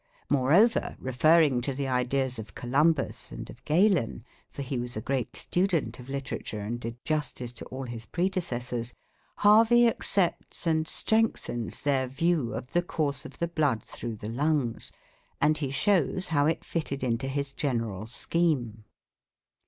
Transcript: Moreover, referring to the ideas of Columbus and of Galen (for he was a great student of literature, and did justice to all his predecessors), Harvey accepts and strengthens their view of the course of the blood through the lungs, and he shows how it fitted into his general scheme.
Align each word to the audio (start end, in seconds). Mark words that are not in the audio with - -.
Moreover, 0.31 0.95
referring 0.99 1.61
to 1.61 1.75
the 1.75 1.87
ideas 1.87 2.39
of 2.39 2.55
Columbus 2.55 3.31
and 3.31 3.47
of 3.51 3.63
Galen 3.65 4.25
(for 4.49 4.63
he 4.63 4.79
was 4.79 4.97
a 4.97 4.99
great 4.99 5.35
student 5.37 5.99
of 5.99 6.09
literature, 6.09 6.57
and 6.61 6.79
did 6.79 6.97
justice 7.05 7.53
to 7.53 7.65
all 7.65 7.83
his 7.83 8.07
predecessors), 8.07 8.95
Harvey 9.35 9.87
accepts 9.87 10.65
and 10.65 10.87
strengthens 10.87 11.83
their 11.83 12.07
view 12.07 12.51
of 12.55 12.71
the 12.71 12.81
course 12.81 13.25
of 13.25 13.37
the 13.37 13.47
blood 13.47 13.83
through 13.83 14.15
the 14.15 14.27
lungs, 14.29 14.91
and 15.39 15.59
he 15.59 15.69
shows 15.69 16.29
how 16.29 16.47
it 16.47 16.65
fitted 16.65 17.03
into 17.03 17.27
his 17.27 17.53
general 17.53 18.07
scheme. 18.07 18.85